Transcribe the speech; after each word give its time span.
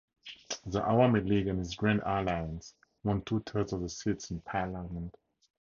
The 0.65 0.81
Awami 0.81 1.23
League 1.29 1.45
and 1.45 1.59
its 1.59 1.75
Grand 1.75 2.01
Alliance 2.03 2.73
won 3.03 3.21
two-thirds 3.21 3.71
of 3.73 3.81
the 3.81 3.89
seats 3.89 4.31
in 4.31 4.41
parliament. 4.41 5.15